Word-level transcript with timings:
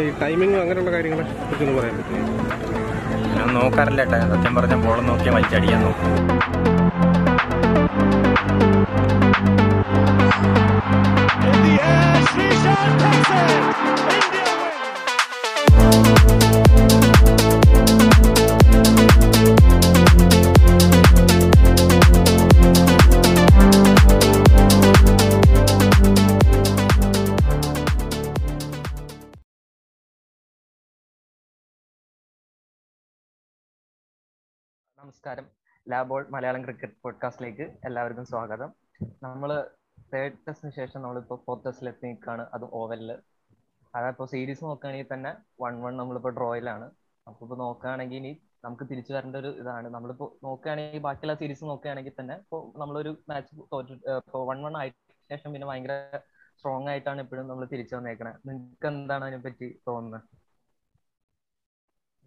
ഈ 0.00 0.10
ടൈമിംഗ് 0.22 0.58
അങ്ങനെയുള്ള 0.62 0.90
കാര്യങ്ങളെ 0.96 1.24
കുറിച്ചൊന്ന് 1.46 1.74
പറയാൻ 1.78 1.96
പറ്റും 2.00 2.26
ഞാൻ 3.36 3.48
നോക്കാറില്ല 3.58 4.02
ഏട്ടാ 4.06 4.20
സത്യം 4.34 4.54
പറഞ്ഞ 4.58 4.76
ബോൾ 4.86 5.00
നോക്കിയാൽ 5.10 5.36
വലിച്ചടിക്കാൻ 5.38 5.82
നോക്കും. 5.86 6.10
In 11.46 11.56
the 11.64 11.72
air, 11.84 12.20
Srishan 12.30 12.74
takes 13.02 13.30
it. 13.40 14.23
നമസ്കാരം. 35.04 35.46
ലാബോൾ 35.86 36.22
മലയാളം 36.34 36.62
ക്രിക്കറ്റ് 36.64 36.96
പോഡ്കാസ്റ്റിലേക്ക് 37.02 37.64
എല്ലാവർക്കും 37.86 38.24
സ്വാഗതം. 38.24 38.70
നമ്മൾ 39.22 39.50
തേർഡ് 40.12 40.36
ടെസ്റ്റിന് 40.46 40.72
ശേഷം 40.76 41.02
നമ്മളിപ്പോൾ 41.02 41.38
ഫോർത്ത് 41.46 41.64
ടെസ്റ്റിൽ 41.66 41.88
എത്തി 41.88 42.06
നിൽക്കുകയാണ് 42.06 42.44
അത് 42.54 42.64
ഓവലിൽ 42.80 43.10
അതിപ്പോൾ 43.94 44.26
സീരീസ് 44.32 44.64
നോക്കുകയാണെങ്കിൽ 44.64 45.08
തന്നെ 45.12 45.32
വൺ 45.62 45.74
വൺ 45.82 45.96
നമ്മളിപ്പോൾ 45.96 46.32
ഡ്രോയിലാണ് 46.38 46.86
അപ്പോൾ 47.26 47.44
ഇപ്പോൾ 47.46 47.58
നോക്കുകയാണെങ്കിൽ 47.64 48.16
ഇനി 48.16 48.32
നമുക്ക് 48.64 48.84
തിരിച്ചു 48.90 49.12
വരേണ്ട 49.12 49.36
ഒരു 49.36 49.50
ഇതാണ്. 49.62 49.88
നമ്മളിപ്പോൾ 49.88 50.30
നോക്കുകയാണെങ്കിൽ 50.46 51.02
ബാക്കിയുള്ള 51.08 51.34
സീരീസ് 51.42 51.64
നോക്കുകയാണെങ്കിൽ 51.64 52.16
തന്നെ 52.20 52.36
ഇപ്പോൾ 52.44 52.62
നമ്മളൊരു 52.78 53.12
മാച്ച് 53.32 53.60
തോറ്റ് 53.72 53.98
ഇപ്പോൾ 54.22 54.46
വൺ 54.52 54.62
വൺ 54.66 54.76
ആയിട്ട് 54.82 54.98
ശേഷം 55.32 55.52
പിന്നെ 55.52 55.68
ഭയങ്കര 55.68 55.98
സ്ട്രോങ് 56.58 56.88
ആയിട്ടാണ് 56.94 57.20
എപ്പോഴും 57.20 57.48
നമ്മൾ 57.48 57.66
തിരിച്ചു 57.74 57.96
വന്നേക്കണേ. 57.96 58.34
നിങ്ങൾക്ക് 58.46 58.88
എന്താണ് 58.94 59.24
അതിനെപ്പറ്റി 59.24 59.70
തോന്നുന്നത്? 59.88 60.43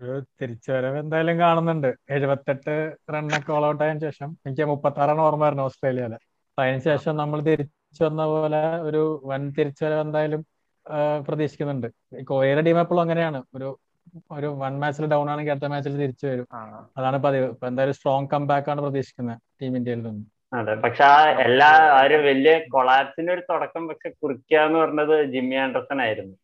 ഒരു 0.01 0.15
തിരിച്ചുവരവ് 0.41 0.97
എന്തായാലും 1.03 1.39
കാണുന്നുണ്ട്. 1.39 1.89
എഴുപത്തെട്ട് 2.15 2.73
റണ്ണൊക്കെ 3.13 3.51
ഓൾ 3.55 3.65
ഔട്ട് 3.69 3.83
ആയതിനു 3.83 4.01
ശേഷം. 4.07 4.29
എനിക്ക് 4.45 4.65
മുപ്പത്തി 4.71 4.99
ആറാണ് 5.03 5.21
ഓർമ്മ 5.27 5.43
വരുന്നത് 5.45 5.65
ഓസ്ട്രേലിയയിൽ. 5.69 6.13
അപ്പൊ 6.49 6.61
അതിന് 6.63 6.81
ശേഷം 6.89 7.15
നമ്മൾ 7.21 7.39
തിരിച്ചു 7.49 8.01
വന്ന 8.07 8.23
പോലെ 8.33 8.61
ഒരു 8.89 9.01
വൻ 9.31 9.43
തിരിച്ചുവരവ് 9.57 10.03
എന്തായാലും 10.07 10.41
പ്രതീക്ഷിക്കുന്നുണ്ട്. 11.27 11.87
ഈ 12.19 12.23
കൊറിയയുടെ 12.31 12.61
ടീം 12.67 12.79
എപ്പോഴും 12.83 13.01
അങ്ങനെയാണ്. 13.05 13.39
ഒരു 13.57 13.69
ഒരു 14.31 14.47
വൺ 14.61 14.73
മാച്ചിൽ 14.81 15.05
ഡൗൺ 15.13 15.27
ആണെങ്കിൽ 15.31 15.53
അടുത്ത 15.53 15.67
മാച്ചിൽ 15.71 15.97
തിരിച്ചു 16.03 16.25
വരും. 16.27 16.47
അതാണ് 16.97 17.17
പതിവ്. 17.25 17.47
ഇപ്പൊ 17.53 17.65
എന്തായാലും 17.67 17.95
സ്ട്രോങ് 17.97 18.29
കംബാക്ക് 18.33 18.69
ആണ് 18.73 18.81
പ്രതീക്ഷിക്കുന്നത് 18.85 19.39
ടീം 19.61 19.73
ഇന്ത്യയിൽ 19.79 20.01
നിന്ന്. 20.07 20.23
അതെ. 20.57 20.73
പക്ഷെ 20.83 21.03
ആ 21.13 21.17
എല്ലാ 21.45 21.69
ആ 21.95 22.01
ഒരു 22.07 22.17
വലിയ 22.27 22.53
കൊളാപ്സിന്റെ 22.75 23.31
ഒരു 23.33 23.43
തുടക്കം 23.51 23.83
പക്ഷെ 23.87 24.09
കുറിക്കുക 24.09 24.57
എന്ന് 24.67 24.79
പറഞ്ഞത് 24.83 25.15
ജിമ്മി 25.33 25.57
ആൻഡർസൺ 25.65 26.01
ആയിരുന്നു. 26.01 26.35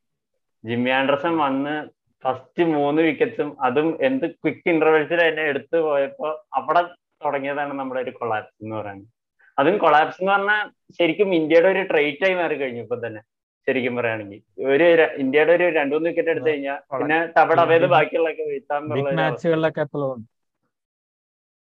ജിമ്മി 0.64 0.92
ആൻഡർസൺ 1.00 1.34
വന്ന് 1.38 1.76
ഫസ്റ്റ് 2.24 2.64
മൂന്ന് 2.76 3.02
വിക്കറ്റ്സും 3.02 3.50
അതും 3.68 3.88
എന്ത് 4.08 4.26
ക്വിക്ക് 4.34 4.70
ഇന്റർവെൽസിൽ 4.74 5.20
തന്നെ 5.24 5.44
എടുത്തു 5.52 5.78
പോയപ്പോ 5.88 6.28
അവിടെ 6.60 6.82
തുടങ്ങിയതാണ് 7.26 7.74
നമ്മുടെ 7.80 8.02
ഒരു 8.02 8.14
കൊളാപ്സ് 8.20 8.56
എന്ന് 8.64 8.76
പറയുന്നത്. 8.76 9.10
അതും 9.58 9.76
കൊളാപ്സ് 9.78 10.20
എന്ന് 10.22 10.32
പറഞ്ഞാൽ 10.32 10.64
ശരിക്കും 11.00 11.30
ഇന്ത്യയുടെ 11.40 11.70
ഒരു 11.74 11.84
ട്രേറ്റ് 11.92 12.26
ആയി 12.28 12.36
മാറി 12.40 12.56
കഴിഞ്ഞു 12.62 12.82
ഇപ്പൊ 12.86 12.98
തന്നെ 13.06 13.22
ശരിക്കും 13.68 13.94
പറയുകയാണെങ്കിൽ. 13.98 14.40
ഒരു 14.74 14.86
ഇന്ത്യയുടെ 15.24 15.54
ഒരു 15.58 15.68
രണ്ടു 15.78 15.94
മൂന്ന് 15.96 16.10
വിക്കറ്റ് 16.10 16.32
എടുത്തു 16.36 16.50
കഴിഞ്ഞാൽ 16.50 16.80
പിന്നെ 16.94 17.18
തവടവേത് 17.38 17.64
അവയത് 17.66 17.88
ബാക്കിയുള്ളൊക്കെ 17.96 18.46
വീഴ്ത്താൻ 18.52 18.82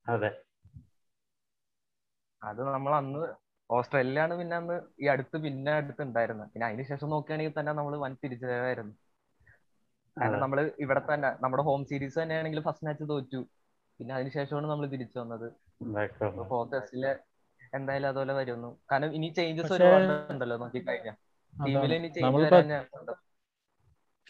അതെ. 0.07 0.31
അത് 2.43 2.61
നമ്മൾ 2.67 2.93
അന്ന് 2.95 3.23
ഓസ്ട്രേലിയയിലാണ് 3.71 4.35
പിന്നെ 4.41 4.55
അന്ന് 4.57 4.77
ഈ 5.03 5.07
അടുത്ത് 5.15 5.37
പിന്നെ 5.45 5.73
അടുത്ത് 5.81 6.03
ഉണ്ടായിരുന്നത്. 6.03 6.49
പിന്നെ 6.53 6.67
അതിന് 6.69 6.85
ശേഷം 6.91 7.11
നോക്കുകയാണെങ്കിൽ 7.15 7.55
തന്നെ 7.59 7.73
നമ്മൾ 7.73 7.95
വൻ 8.05 8.13
തിരിച്ചറിവായിരുന്നു. 8.23 8.95
കാരണം. 10.21 10.41
നമ്മൾ 10.45 10.59
ഇവിടെ 10.85 11.03
തന്നെ 11.11 11.31
നമ്മുടെ 11.45 11.63
ഹോം 11.69 11.81
സീരീസ് 11.91 12.19
തന്നെയാണെങ്കിൽ 12.23 12.61
ഫസ്റ്റ് 12.67 12.87
മാച്ച് 12.89 13.07
തോറ്റു. 13.13 13.41
പിന്നെ 14.01 14.13
അതിനുശേഷമാണ് 14.17 14.67
നമ്മൾ 14.73 14.87
തിരിച്ചു 14.95 15.19
വന്നത്. 15.23 15.47
ഫോർത്ത് 16.51 16.75
ടെസ്റ്റിൽ 16.75 17.05
എന്തായാലും 17.77 18.09
അതുപോലെ 18.11 18.35
വരുന്നു. 18.41 18.71
കാരണം 18.91 19.15
ഇനി 19.19 19.29
ചേഞ്ചസ് 19.39 19.81
ഉണ്ടല്ലോ 20.35 20.59
നോക്കി 20.65 20.81
കഴിഞ്ഞാൽ 20.89 21.17
ടീമിൽ 21.57 21.95
ഇനി 21.99 22.11
ചേഞ്ച്. 22.19 23.17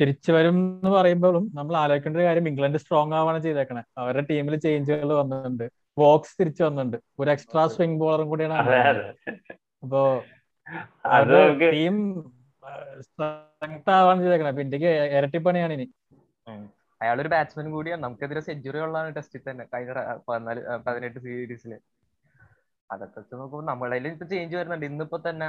തിരിച്ചു 0.01 0.31
വരും 0.35 0.57
എന്ന് 0.79 0.91
പറയുമ്പോഴും 0.97 1.45
നമ്മൾ 1.59 1.75
ആലോചിക്കേണ്ട 1.83 2.17
ഒരു 2.19 2.27
കാര്യം 2.27 2.47
ഇംഗ്ലണ്ട് 2.51 2.79
സ്ട്രോങ് 2.83 3.15
ആവാണ് 3.21 3.39
ചെയ്തേക്കണേ. 3.47 3.83
അവരുടെ 4.01 4.25
ടീമിൽ 4.31 4.55
ചേഞ്ചുകൾ 4.65 5.11
വന്നിട്ടുണ്ട്. 5.21 5.65
വോക്സ് 6.03 6.35
തിരിച്ചു 6.41 6.63
വന്നിട്ടുണ്ട്. 6.67 6.99
ഒരു 7.21 7.31
എക്സ്ട്രാ 7.35 7.63
സ്വിംഗ് 7.75 7.99
ബോളറും 8.03 8.29
കൂടിയാണ് 8.33 8.55
അപ്പോ 9.85 10.03
ടീം 11.75 11.97
ആവാണ് 13.99 14.21
ചെയ്തേക്കണേ. 14.23 14.51
അപ്പൊ 14.53 14.63
ഇന്ത്യയ്ക്ക് 14.63 14.91
ഇരട്ടിപ്പണിയാണ് 15.19 15.73
ഇനി. 15.73 15.87
അയാളൊരു 17.01 17.29
ബാറ്റ്സ്മാൻ 17.29 17.71
കൂടിയാണ്. 17.71 18.03
നമുക്കെതിരെ 18.03 18.41
സെഞ്ചുറി 18.41 18.79
ഉള്ളതാണ് 18.79 19.17
ടെസ്റ്റിൽ 19.17 19.43
തന്നെ. 19.51 19.65
കഴിഞ്ഞ 19.75 19.93
പതിനാല് 20.29 20.63
പതിനെട്ട് 20.87 21.21
സീരീസിൽ 21.27 21.73
അതൊക്കെ 22.91 23.19
വെച്ച് 23.21 23.35
നോക്കുമ്പോൾ 23.35 23.65
നമ്മളതിൽ 23.71 24.09
ഇപ്പൊ 24.09 24.27
ചേഞ്ച് 24.27 24.57
വരുന്നുണ്ട്. 24.57 24.87
ഇന്നിപ്പോ 24.87 25.19
തന്നെ 25.29 25.49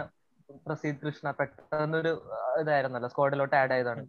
പ്രസീദ് 0.67 0.99
കൃഷ്ണ 1.05 1.31
പെട്ടെന്നൊരു 1.39 2.11
ഇതായിരുന്നല്ലോ. 2.61 3.09
സ്ക്വാഡിലോട്ട് 3.09 3.55
ആഡ് 3.55 3.73
ആയതാണ് 3.73 4.01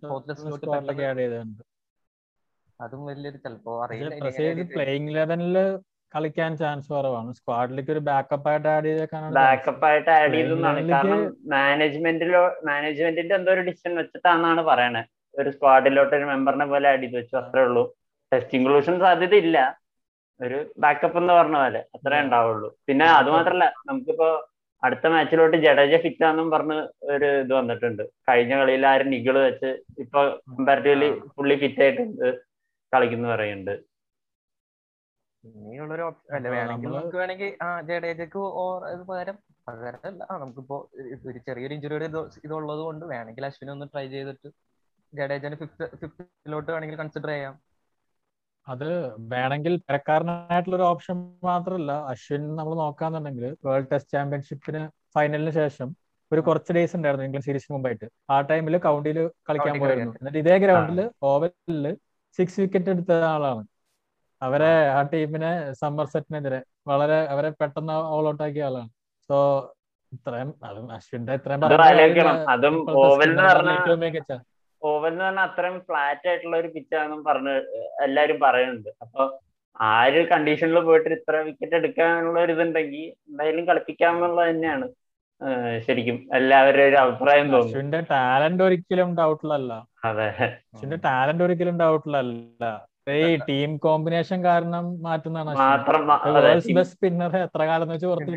അതും 2.80 3.06
വലിയൊരു 3.06 3.38
ചിലപ്പോ 3.44 3.72
അറിയില്ല 3.84 4.14
കളിക്കാൻ 6.14 6.52
ചാൻസ് 6.60 6.88
കുറവാണ്. 6.92 7.30
സ്ക്വാഡിലേക്ക് 7.38 7.92
ഒരു 7.94 8.02
ബാക്കപ്പ് 8.08 8.48
ആയിട്ട് 8.50 8.68
ആഡ് 8.74 8.86
ചെയ്തേക്കാനാണ് 8.90 9.34
ബാക്കപ്പ് 9.40 9.84
ആയിട്ട് 9.88 10.10
ആഡ് 10.18 10.34
ചെയ്തെന്നാണ് 10.36 10.80
കാരണം 10.92 11.20
മാനേജ്മെന്റിലോ 11.54 12.42
മാനേജ്മെന്റിന്റെ 12.68 13.34
എന്തോ 13.38 13.52
ഒരു 13.56 13.64
ഡിസിഷൻ 13.68 13.92
വെച്ചിട്ടാണെന്നാണ് 14.00 14.62
പറയണേ. 14.70 15.02
ഒരു 15.40 15.50
സ്ക്വാഡിലോട്ട് 15.56 16.14
ഒരു 16.18 16.26
മെമ്പറിനെ 16.32 16.66
പോലെ 16.72 16.88
ആഡ് 16.92 17.02
ചെയ്ത് 17.04 17.16
വെച്ചു 17.20 17.36
അത്രേ 17.42 17.62
ഉള്ളൂ. 17.68 17.84
ടെസ്റ്റ് 18.32 18.56
ഇൻക്ലൂഷൻ 18.58 18.96
സാധ്യത 19.04 19.34
ഇല്ല 19.44 19.58
ഒരു 20.40 20.58
ബാക്കപ്പ് 20.82 21.18
എന്ന് 21.20 21.32
പറഞ്ഞ 21.38 21.56
പോലെ 21.62 21.80
അത്രേ 21.96 22.18
ഉണ്ടാവുള്ളൂ. 22.24 22.68
പിന്നെ 22.88 23.06
അത് 23.18 23.28
മാത്രല്ല 23.34 23.64
നമുക്കിപ്പോ 23.88 24.28
അടുത്ത 24.82 25.06
മാച്ചിലോട്ട് 25.14 25.56
ജഡേജ 25.64 25.94
ഫിറ്റ് 26.04 26.24
ആണെന്നും 26.26 26.50
പറഞ്ഞ് 26.54 26.76
ഒരു 27.14 27.28
ഇത് 27.42 27.52
വന്നിട്ടുണ്ട്. 27.58 28.02
കഴിഞ്ഞ 28.28 28.52
കളിയിൽ 28.60 28.84
ആരും 28.90 29.08
നിഗിൾ 29.14 29.36
വെച്ച് 29.46 29.70
ഇപ്പൊ 30.04 30.20
കമ്പാരിറ്റീവ്ലി 30.52 31.08
ഫുള്ളി 31.34 31.56
ഫിറ്റ് 31.62 31.82
ആയിട്ടുണ്ട് 31.86 32.26
കളിക്കുന്നു 32.92 33.28
പറയുന്നുണ്ട്. 33.32 33.74
ഇനിയുള്ളൊരു 35.44 36.04
ഓപ്ഷൻ 36.08 36.34
അല്ല 36.36 36.48
വേണമെങ്കിൽ 36.54 36.88
നമുക്ക് 36.92 37.18
വേണമെങ്കിൽ 37.20 37.50
ആ 37.66 37.68
ജഡേജക്ക് 37.88 38.40
പകരം 39.10 39.36
പകരം 39.68 40.00
അല്ല 40.10 40.26
ആ 40.30 40.36
നമുക്കിപ്പോ 40.42 40.76
ഒരു 41.30 41.38
ചെറിയൊരു 41.46 41.74
ഇഞ്ചുറിയുടെ 41.76 42.08
ഇത് 42.10 42.18
ഇതുള്ളത് 42.46 42.82
കൊണ്ട് 42.88 43.04
വേണമെങ്കിൽ 43.12 43.46
അശ്വിനെ 43.48 43.72
ഒന്ന് 43.72 43.86
ട്രൈ 43.92 44.06
ചെയ്തിട്ട് 44.14 44.48
ജഡേജന് 45.12 45.56
ഫിഫ്ത് 45.62 45.84
ഫിഫ്ത്തിലോട്ട് 46.00 46.70
വേണമെങ്കിൽ 46.72 46.98
കൺസിഡർ 47.02 47.30
ചെയ്യാം. 47.34 47.54
അത് 48.66 48.88
വേണമെങ്കിൽ 49.32 49.74
പരക്കാരനായിട്ടുള്ള 49.88 50.76
ഒരു 50.76 50.86
ഓപ്ഷൻ 50.90 51.16
മാത്രമല്ല. 51.48 51.92
അശ്വിൻ 52.12 52.42
നമ്മൾ 52.58 52.74
നോക്കാന്നുണ്ടെങ്കിൽ 52.82 53.46
വേൾഡ് 53.66 53.90
ടെസ്റ്റ് 53.92 54.12
ചാമ്പ്യൻഷിപ്പിന് 54.16 54.82
ഫൈനലിന് 55.16 55.52
ശേഷം 55.60 55.88
ഒരു 56.32 56.40
കുറച്ച് 56.48 56.72
ഡേയ്സ് 56.76 56.94
ഉണ്ടായിരുന്നു 56.96 57.26
ഇംഗ്ലണ്ട് 57.26 57.46
സീരീസിന് 57.48 57.74
മുമ്പായിട്ട്. 57.76 58.06
ആ 58.32 58.36
ടൈമിൽ 58.50 58.76
കൗണ്ടിയിൽ 58.86 59.18
കളിക്കാൻ 59.48 59.74
പോയിരുന്നു. 59.82 60.12
എന്നിട്ട് 60.20 60.40
ഇതേ 60.44 60.56
ഗ്രൗണ്ടിൽ 60.64 61.00
ഓവലിൽ 61.30 61.86
സിക്സ് 62.38 62.60
വിക്കറ്റ് 62.62 62.90
എടുത്ത 62.94 63.12
ആളാണ്. 63.34 63.62
അവരെ 64.42 64.70
ആ. 64.92 65.00
ടീമിനെ 65.10 65.50
സമ്മർ 65.80 66.06
സെറ്റിനെതിരെ 66.12 66.60
വളരെ 66.86 67.18
അവരെ 67.32 67.50
പെട്ടെന്ന് 67.60 67.96
ഓൾ 68.14 68.26
ഔട്ട് 68.30 68.42
ആക്കിയ 68.46 68.68
ആളാണ്. 68.68 68.90
സോ 69.30 69.36
ഇത്രയും 70.12 70.50
അതും 70.68 70.86
അശ്വിന്റെ 70.94 71.34
ഇത്രയും 71.38 71.60
പറഞ്ഞ 71.62 71.76
ഓവൽ 73.02 73.28
എന്ന് 73.28 73.42
spinner 73.42 73.96
മികച്ച 74.04 74.32
ഓവൽ 74.82 75.10
എന്ന് 75.10 75.24
പറഞ്ഞാൽ 75.24 75.44
അത്രയും 75.46 75.76
ഫ്ലാറ്റ് 75.88 76.26
ആയിട്ടുള്ള 76.30 76.56
ഒരു 76.62 76.68
പിച്ചാണെന്നും 76.74 77.20
പറഞ്ഞ് 77.24 77.54
എല്ലാരും 78.06 78.38
പറയുന്നുണ്ട്. 78.44 78.90
അപ്പൊ 79.04 79.22
ആ 79.80 79.92
ഒരു 80.06 80.22
കണ്ടീഷനിൽ 80.30 80.78
പോയിട്ട് 80.86 81.10
ഇത്ര 81.18 81.36
വിക്കറ്റ് 81.46 81.76
എടുക്കാനുള്ള 81.80 82.38
ഒരു 82.46 82.52
ഇതുണ്ടെങ്കിൽ 82.56 83.02
എന്തായാലും 83.28 83.66
കളിപ്പിക്കാമെന്നുള്ളത് 83.70 84.48
തന്നെയാണ്. 84.50 84.86
ശരിക്കും 85.86 86.16
എല്ലാവരുടെ 86.38 86.84
ഒരു 86.88 86.96
അഭിപ്രായം 87.02 87.46
തോന്നുന്നു 87.52 88.00
ടാലന്റ് 88.10 88.62
ഒരിക്കലും 88.66 89.10
ഡൗട്ടിലല്ല 89.20 89.72
അതെ. 90.08 90.26
ടാലന്റ് 91.06 91.44
ഒരിക്കലും 91.46 91.76
ഡൗട്ടിലല്ല 91.82 92.64
ഈ 93.20 93.36
ടീം 93.48 93.70
കോമ്പിനേഷൻ 93.84 94.38
കാരണം 94.46 94.84
മാറ്റുന്നതാണ് 95.06 95.52
സ്പിന്നർ 96.92 97.34
എത്ര 97.40 97.62
കാലം 97.70 97.86
എന്ന് 97.86 97.96
വെച്ച് 97.96 98.08
പുറത്ത് 98.10 98.36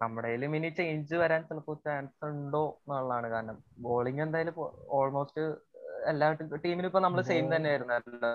നമ്മുടെ 0.00 0.28
ഇനി 0.50 0.68
ചേഞ്ച് 0.78 1.16
വരാൻ 1.22 1.40
ചിലപ്പോൾ 1.48 1.76
ചാൻസ് 1.84 2.24
ഉണ്ടോ 2.28 2.62
എന്നുള്ളതാണ് 2.78 3.28
കാരണം. 3.32 3.56
ബോളിംഗ് 3.86 4.22
എന്തായാലും 4.26 4.54
ഓൾമോസ്റ്റ് 4.98 5.42
എല്ലാ 6.12 6.28
ടീമിനും 6.64 6.88
ഇപ്പൊ 6.90 7.00
നമ്മൾ 7.04 7.20
സെയിം 7.30 7.46
തന്നെയായിരുന്നു 7.54 7.94
ആയിരുന്നു 7.96 8.30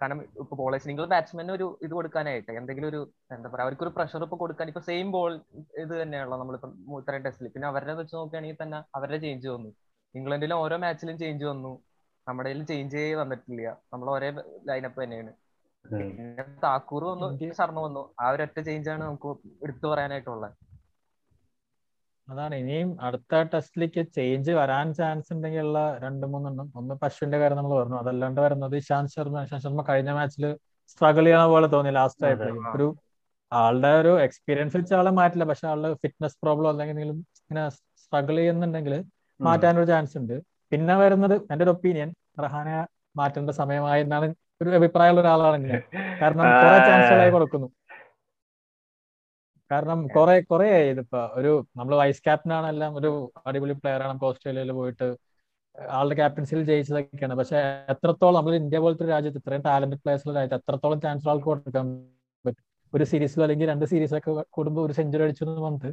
കാരണം 0.00 0.20
ഇപ്പൊ 0.42 0.54
ബോളേഴ്സ് 0.60 0.88
നിങ്ങൾ 0.88 1.06
ബാറ്റ്സ്മാന് 1.12 1.52
ഒരു 1.56 1.66
ഇത് 1.86 1.92
കൊടുക്കാനായിട്ട് 1.96 2.52
എന്തെങ്കിലും 2.60 2.88
ഒരു 2.92 3.00
എന്താ 3.34 3.48
പറയാ 3.52 3.64
അവർക്കൊരു 3.66 3.92
പ്രഷർ 3.96 4.22
ഇപ്പൊ 4.26 4.36
കൊടുക്കാൻ 4.42 4.68
ഇപ്പൊ 4.72 4.82
സെയിം 4.86 5.08
ബോൾ 5.16 5.32
ഇത് 5.82 5.92
തന്നെയാണല്ലോ 6.02 6.36
നമ്മളിപ്പോ 6.42 6.68
ഇത്രയും 7.00 7.24
ടെസ്റ്റിൽ 7.26 7.50
പിന്നെ 7.54 7.66
അവരുടെ 7.70 7.94
വെച്ച് 8.00 8.14
നോക്കുകയാണെങ്കിൽ 8.16 8.58
തന്നെ 8.62 8.78
അവരുടെ 8.98 9.18
ചേഞ്ച് 9.24 9.48
വന്നു. 9.54 9.70
ഇംഗ്ലണ്ടിലും 10.14 10.56
ഓരോ 10.62 10.76
മാച്ചിലും 10.84 11.16
ചേഞ്ച് 11.22 11.44
വന്നു. 11.50 11.72
നമ്മുടെ 12.30 12.48
കയ്യിൽ 12.50 12.64
ചേഞ്ച് 12.70 13.02
വന്നിട്ടില്ല. 13.20 13.62
നമ്മൾ 13.92 14.08
ഒരേ 14.16 14.30
ലൈനപ്പ് 14.70 15.00
തന്നെയാണ്. 15.02 15.32
പിന്നെ 15.84 16.44
താക്കൂർ 16.64 17.04
വന്നു 17.10 17.28
ശർമ്മ 17.60 17.78
വന്നു. 17.86 18.02
ആ 18.22 18.26
ഒരൊറ്റ 18.34 18.58
ചേഞ്ച് 18.68 18.90
ആണ് 18.94 19.02
നമുക്ക് 19.08 19.30
എടുത്തു 19.66 19.86
പറയാനായിട്ടുള്ളത് 19.92 20.48
അതാണ്. 22.28 22.54
ഇനിയും 22.62 22.90
അടുത്ത 23.06 23.40
ടെസ്റ്റിലേക്ക് 23.52 24.02
ചേഞ്ച് 24.16 24.52
വരാൻ 24.58 24.86
ചാൻസ് 24.98 25.30
ഉണ്ടെങ്കിലുള്ള 25.34 25.80
രണ്ട് 26.04 26.24
മൂന്നെണ്ണം. 26.32 26.66
ഒന്ന് 26.80 26.94
പശുവിന്റെ 27.02 27.38
കാര്യം 27.42 27.58
നമ്മൾ 27.60 27.72
പറഞ്ഞു. 27.78 27.96
അതല്ലാണ്ട് 28.02 28.40
വരുന്നത് 28.44 28.74
ഇശാന്ത് 28.82 29.12
ശർമ്മ 29.16 29.42
ഇശാന്ത് 29.46 29.64
ശർമ്മ 29.66 29.84
കഴിഞ്ഞ 29.90 30.10
മാച്ചിൽ 30.18 30.44
സ്ട്രഗിൾ 30.92 31.24
ചെയ്യണ 31.28 31.42
പോലെ 31.54 31.68
തോന്നി 31.74 31.92
ലാസ്റ്റ് 31.98 32.26
ആയിട്ട് 32.28 32.46
ഒരു 32.76 32.86
ആളുടെ 33.52 33.90
ഒരു 34.00 34.12
എക്സ്പീരിയൻസ് 34.26 34.76
വെച്ച് 34.78 34.94
ആളെ 34.98 35.12
മാറ്റില്ല. 35.18 35.44
പക്ഷെ 35.50 35.66
ആളുടെ 35.72 35.90
ഫിറ്റ്നസ് 36.02 36.38
പ്രോബ്ലം 36.44 36.68
അല്ലെങ്കിൽ 36.72 36.94
എന്തെങ്കിലും 36.94 37.18
ഇങ്ങനെ 37.42 37.62
സ്ട്രഗിൾ 38.02 38.36
ചെയ്യുന്നുണ്ടെങ്കിൽ 38.40 38.94
മാറ്റാനൊരു 39.40 39.88
ചാൻസ് 39.92 40.14
ഉണ്ട്. 40.20 40.36
പിന്നെ 40.72 40.94
വരുന്നത് 41.02 41.34
എന്റെ 41.52 41.62
ഒരു 41.66 41.72
ഒപ്പീനിയൻ 41.76 42.10
റഹാനെ 42.36 42.74
മാറ്റേണ്ട 43.18 43.50
സമയമായി 43.60 44.02
എന്നാണ് 44.04 44.26
ഒരു 44.62 44.70
അഭിപ്രായമുള്ള 44.78 45.20
ഒരാളാണ് 45.20 45.58
ഞാൻ 45.68 45.82
കാരണം 46.22 46.44
കുറെ 46.62 46.78
ചാൻസുകളായി 46.88 47.32
കൊടുക്കുന്നു. 47.36 47.68
കാരണം 49.70 49.98
കുറെ 50.14 50.36
കുറെ 50.50 50.68
ഇതിപ്പോ 50.92 51.20
ഒരു 51.38 51.50
നമ്മൾ 51.78 51.94
വൈസ് 52.00 52.22
ക്യാപ്റ്റൻ 52.26 52.52
ആണെല്ലാം 52.58 52.92
ഒരു 53.00 53.10
അടിപൊളി 53.48 53.74
പ്ലെയർ 53.82 54.00
ആണ്. 54.02 54.10
നമുക്ക് 54.12 54.26
ഓസ്ട്രേലിയയിൽ 54.30 54.72
പോയിട്ട് 54.78 55.08
ആളുടെ 55.98 56.14
ക്യാപ്റ്റൻസിയിൽ 56.20 56.62
ജയിച്ചതൊക്കെയാണ്. 56.70 57.34
പക്ഷെ 57.40 57.58
എത്രത്തോളം 57.92 58.36
നമ്മൾ 58.38 58.54
ഇന്ത്യ 58.62 58.78
പോലത്തെ 58.84 59.04
ഒരു 59.04 59.12
രാജ്യത്ത് 59.16 59.40
ഇത്രയും 59.42 59.62
ടാലന്റഡ് 59.68 60.00
പ്ലേയേഴ്സുള്ള 60.02 60.34
രാജ്യത്ത് 60.38 60.58
എത്രത്തോളം 60.62 61.00
ചാൻസ് 61.04 61.28
ആൾക്ക് 61.32 61.46
കൊടുക്കാൻ 61.50 61.86
പറ്റും? 62.44 62.64
ഒരു 62.92 63.04
സീരീസിലോ 63.12 63.44
അല്ലെങ്കിൽ 63.46 63.68
രണ്ട് 63.72 63.84
സീരീസൊക്കെ 63.92 64.32
കൂടുമ്പോൾ 64.56 64.82
ഒരു 64.86 64.94
സെഞ്ചുറി 64.98 65.24
അടിച്ചു 65.26 65.44
എന്ന് 65.46 65.62
പറഞ്ഞിട്ട് 65.66 65.90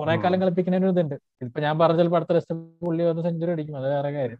കുറെ 0.00 0.16
കാലം 0.16 0.40
കളിപ്പിക്കുന്നതിന് 0.40 0.86
ഒരു 0.86 0.92
ഇതുണ്ട് 0.92 1.14
ഇതിപ്പോ 1.42 1.60
ഞാൻ 1.60 1.78
പറഞ്ഞ 1.78 1.96
ചിലപ്പോൾ 1.96 2.16
അടുത്ത 2.16 2.32
ടെസ്റ്റ് 2.32 2.54
പുള്ളി 2.82 3.04
വന്ന് 3.04 3.22
സെഞ്ചുറി 3.22 3.50
അടിക്കും. 3.50 3.76
അത് 3.76 3.88
വേറെ 3.94 4.10
കാര്യം. 4.10 4.38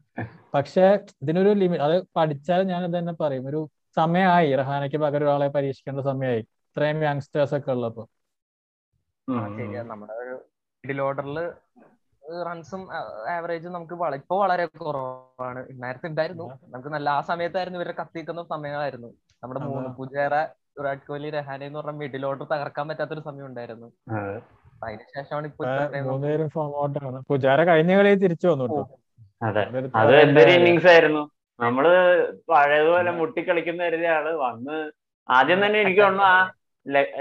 പക്ഷെ 0.54 0.86
ഇതിനൊരു 1.22 1.48
ലിമിറ്റ് 1.48 1.84
അത് 1.84 1.96
പഠിച്ചാൽ 2.16 2.62
ഞാൻ 2.62 2.84
ഇത് 2.84 2.98
തന്നെ 2.98 3.12
പറയും. 3.12 3.48
ഒരു 3.48 3.60
സമയമായി. 3.96 4.56
റഹാനയ്ക്ക് 4.56 4.96
പകരം 4.96 5.26
ഒരാളെ 5.26 5.48
പരീക്ഷിക്കേണ്ട 5.48 6.00
സമയമായി. 6.00 6.40
ഇത്രയും 6.40 7.04
യങ്സ്റ്റേഴ്സ് 7.04 7.54
ഒക്കെ 7.54 7.72
ഉള്ളപ്പോ. 7.72 8.04
ആ, 9.28 9.48
ശരിയാ. 9.56 9.82
നമ്മുടെ 9.82 10.12
ഒരു 10.12 10.34
മിഡിൽ 10.84 11.00
ഓർഡറിൽ 11.02 11.38
റൺസും 12.46 12.82
ആവറേജും 13.30 13.72
നമുക്ക് 13.72 14.14
ഇപ്പൊ 14.14 14.36
വളരെ 14.38 14.66
കുറവാണ്. 14.66 15.66
നേരത്തെ 15.72 16.06
ഉണ്ടായിരുന്നു. 16.06 16.46
നമുക്ക് 16.64 16.88
നല്ല 16.88 17.10
ആ 17.10 17.20
സമയത്തായിരുന്നു 17.20 17.78
ഇവരെ 17.78 17.94
കത്തിക്കുന്ന 18.00 18.42
സമയമായിരുന്നു 18.42 19.08
നമ്മുടെ 19.42 19.60
മൂന്ന് 19.60 19.88
പുജാര 19.88 20.34
വിരാട് 20.78 21.06
കോഹ്ലി 21.08 21.30
രഹാനെ 21.30 21.66
എന്ന് 21.66 21.78
പറഞ്ഞ 21.78 21.98
മിഡിൽ 21.98 22.26
ഓർഡർ 22.26 22.44
തകർക്കാൻ 22.44 22.88
പറ്റാത്തൊരു 22.88 23.20
സമയം 23.20 23.46
ഉണ്ടായിരുന്നു. 23.46 23.88
അതിനുശേഷമാണ് 24.82 25.46
ഇപ്പൊ 25.48 25.64
പുജാര 27.28 27.60
കഴിഞ്ഞ 27.68 27.92
കളി 27.98 28.10
തിരിച്ചു 28.22 28.46
വന്നു 28.52 28.84
അതെ. 29.42 29.62
അത് 30.00 30.12
എന്തൊരു 30.24 30.50
ഇന്നിങ്സ് 30.56 30.88
ആയിരുന്നു. 30.92 31.22
നമ്മൾ 31.58 31.84
പഴയതുപോലെ 32.50 33.10
മുട്ടിക്കളിക്കുന്ന 33.18 33.80
കരുതിയ 33.86 34.10
ആൾ 34.16 34.26
വന്ന് 34.42 34.76
ആദ്യം 35.28 35.58
തന്നെ 35.62 35.78
എനിക്ക് 35.82 36.02
തോന്നുന്നു 36.02 36.26
ആ 36.28 36.36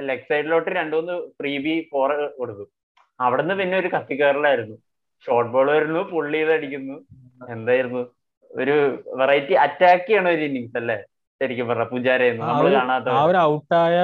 ലെഗ് 0.06 0.26
സൈഡിലോട്ട് 0.30 0.70
രണ്ടുമൂന്ന് 0.78 1.16
ഫ്രീ 1.38 1.54
ബി 1.66 1.74
ഫോർ 1.92 2.10
കൊടുത്തു 2.38 2.66
അവിടുന്ന് 3.20 3.56
പിന്നെ 3.60 3.76
ഒരു 3.82 3.90
കത്തിക്കേറലായിരുന്നു. 3.94 4.76
ഷോർട്ട് 5.26 5.52
ബോൾ 5.54 5.68
വരുന്നു 5.72 6.02
പുള്ളി 6.12 6.38
ചെയ്ത് 6.40 6.54
അടിക്കുന്നു. 6.56 6.96
എന്തായിരുന്നു? 7.50 8.02
ഒരു 8.52 8.76
വെറൈറ്റി 9.20 9.54
അറ്റാക്ക് 9.66 10.08
ചെയ്യണ 10.08 10.28
ഒരു 10.30 10.44
ഇന്നിങ്സ് 10.48 10.78
അല്ലേ? 10.80 10.98
ശരിക്കും 11.42 11.68
പറഞ്ഞ 11.70 11.86
പൂജാരായിരുന്നു 11.92 12.46
നമ്മൾ 12.46 12.64
നമ്മൾ 12.64 12.80
കാണാത്ത 12.80 13.14
ആ 13.14 13.22
ഒരു 13.28 13.40
ഔട്ടായ 13.50 13.98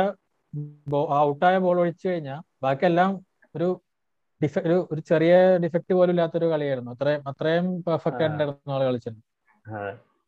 ഔട്ടായ 1.23 1.55
ബോൾ 1.65 1.77
ഒഴിച്ചു 1.81 2.05
കഴിഞ്ഞാൽ 2.07 2.39
ബാക്കിയെല്ലാം 2.63 3.09
ഒരു 3.57 3.69
ഡിഫ- 4.41 4.63
ഒരു 4.65 4.87
ഒരു 4.91 5.01
ചെറിയ 5.01 5.57
ഡിഫക്റ്റ് 5.57 5.93
പോലും 5.93 6.11
ഇല്ലാത്തൊരു 6.11 6.45
കളിയായിരുന്നു. 6.45 6.91
അത്രയും 6.91 7.27
അത്രയും 7.27 7.83
പെർഫെക്റ്റ് 7.83 8.21
ആയിട്ടുണ്ടായിരുന്നു 8.21 8.73
ആൾ 8.73 8.83
കളിച്ചത്. 8.83 9.19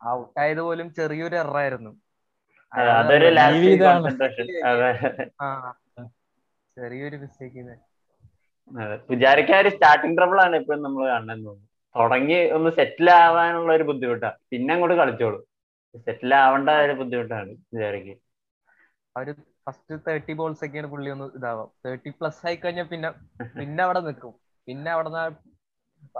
ഔട്ടായത് 0.07 0.61
പോലും 0.61 0.93
ചെറിയൊരു 0.93 1.35
എറായിരുന്നു 1.35 1.91
ആയിരുന്നു. 2.71 2.89
അതൊരു 2.99 3.25
ചെറിയൊരു 6.77 7.17
മിസ്റ്റേക്ക് 7.17 7.77
പുജാരിക്ക് 9.09 9.51
ഒരു 9.51 9.69
സ്റ്റാർട്ടിംഗ് 9.69 10.17
ട്രബിൾ 10.17 10.41
ആണ് 10.41 10.55
ഇപ്പൊ 10.55 10.75
നമ്മൾ 10.75 11.07
കാണുന്നത്. 11.07 11.57
തുടങ്ങി 11.95 12.49
ഒന്ന് 12.49 12.69
സെറ്റിൽ 12.69 13.11
ആവാനുള്ള 13.11 13.73
ഒരു 13.73 13.83
ബുദ്ധിമുട്ടാ. 13.83 14.37
പിന്നെ 14.51 14.73
അങ്ങോട്ട് 14.73 14.97
കളിച്ചോളൂ. 14.97 15.39
സെറ്റിൽ 15.97 16.35
ആവേണ്ട 16.35 16.69
ഒരു 16.69 16.93
ബുദ്ധിമുട്ടാണ് 16.93 17.51
പുജാരിക്ക് 17.69 18.15
അവർ 19.15 19.27
ഫസ്റ്റ് 19.69 19.95
തേർട്ടി 20.05 20.33
ബോൾസ് 20.33 20.63
ഒക്കെയാണ് 20.65 20.89
പുള്ളി 20.89 21.09
ഒന്ന് 21.11 21.27
ഇതാവാം. 21.37 21.69
തേർട്ടി 21.83 22.11
പ്ലസ് 22.17 22.41
ആയി 22.47 22.57
കഴിഞ്ഞാൽ 22.57 22.87
പിന്നെ 22.87 23.09
പിന്നെ 23.59 23.81
അവിടെ 23.85 24.01
നിൽക്കും 24.07 24.33
പിന്നെ 24.67 24.89
അവിടെ 24.91 25.09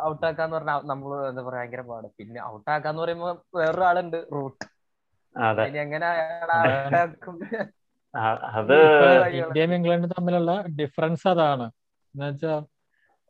ഔട്ടാക്കാന്ന് 0.06 0.56
പറഞ്ഞാൽ 0.56 0.82
നമ്മൾ 0.86 1.12
എന്താ 1.30 1.42
പറയാ 1.42 1.62
ഭയങ്കര 1.62 1.84
പാട്. 1.84 2.08
പിന്നെ 2.18 2.40
ഔട്ടാക്കാന്ന് 2.50 3.02
പറയുമ്പോ 3.04 3.30
വേറൊരാളുണ്ട് 3.58 4.20
റൂട്ട്. 4.34 4.66
അതെ. 5.36 5.68
എങ്ങനെ 5.84 6.10
ഇന്ത്യയും 9.40 9.72
ഇംഗ്ലണ്ടും 9.78 10.12
തമ്മിലുള്ള 10.12 10.52
ഡിഫറൻസ് 10.80 11.28
അതാണ്. 11.28 11.66
എന്നുവെച്ചാ 12.16 12.54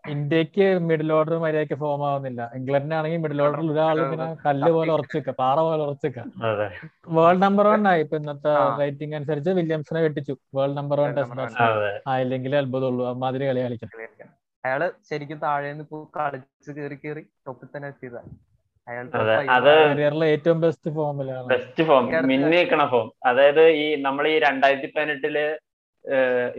ഇന്ത്യയ്ക്ക് 0.03 0.79
മിഡിൽ 0.79 1.13
ഓർഡർ 1.13 1.37
മര്യാദയ്ക്ക് 1.37 1.73
ഫോം 1.73 2.07
ആവുന്നില്ല. 2.07 2.51
ഇംഗ്ലണ്ടിനാണെങ്കിൽ 2.55 3.17
മിഡിൽ 3.17 3.41
ഓർഡറിൽ 3.41 3.71
ഒരാൾ 3.71 3.99
ഇങ്ങനെ 3.99 4.35
കല്ല് 4.45 4.71
പോലെ 4.71 4.91
ഉറച്ചിക്ക 4.91 5.29
പാറ 5.31 5.59
പോലെ 5.59 5.83
ഉറച്ചിക്ക. 5.83 6.19
അതെ. 6.45 6.67
വേൾഡ് 7.07 7.41
നമ്പർ 7.41 7.67
വൺ 7.67 7.87
ആയി. 7.87 8.01
ഇപ്പൊ 8.01 8.17
ഇന്നത്തെ 8.17 8.53
റേറ്റിംഗ് 8.79 9.15
അനുസരിച്ച് 9.15 9.49
വില്യംസിനെ 9.49 10.01
കെട്ടിച്ചു 10.01 10.35
world 10.55 10.77
number 10.77 10.99
one 10.99 11.11
World 11.11 11.31
test 11.37 12.09
ആയില്ലെങ്കിൽ 12.09 12.55
അത്ഭുതമുള്ളൂ 12.55 13.07
അമ്മാതിരി 13.07 13.47
കളി 13.47 13.63
കളിക്കാം 13.63 14.29
അയാൾ 14.63 14.91
ശരിക്കും 15.09 15.39
താഴെ 15.41 15.69
കളിച്ച് 16.13 16.71
കേറി 16.71 16.95
കേറി 16.95 17.21
ടോപ്പിൽ 17.47 17.67
തന്നെ 17.75 17.87
എത്തിയതാണ് 17.87 18.29
ഏറ്റവും 20.27 20.61
ബെസ്റ്റ് 20.61 20.89
ഫോമിലാണ് 20.89 21.47
ബെസ്റ്റ് 21.47 21.83
ഫോം 21.83 22.03
ഈ 22.03 22.13
അടുത്ത- 22.13 22.27
മിന്നി 22.27 22.49
നിൽക്കണ 22.49 22.85
ഫോം 22.85 23.11
അതായത് 23.25 23.69
ഈ 23.77 23.95
നമ്മൾ 24.01 24.27
ഈ 24.27 24.39
രണ്ടായിരത്തി 24.39 24.87
പതിനെട്ടിൽ 24.95 25.37